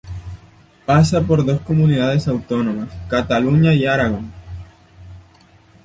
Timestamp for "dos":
1.45-1.61